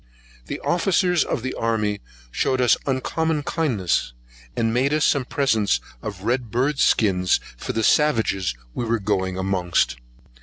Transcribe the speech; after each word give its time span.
The 0.47 0.59
officers 0.61 1.23
of 1.23 1.43
the 1.43 1.53
army 1.53 2.01
shewed 2.31 2.59
us 2.59 2.75
uncommon 2.87 3.43
kindness, 3.43 4.13
and 4.55 4.73
made 4.73 4.95
us 4.95 5.05
some 5.05 5.25
presents 5.25 5.79
of 6.01 6.23
red 6.23 6.49
bird 6.49 6.79
skins 6.79 7.39
for 7.55 7.71
the 7.73 7.83
savages 7.83 8.55
we 8.73 8.83
were 8.83 8.97
going 8.97 9.37
amongst. 9.37 9.97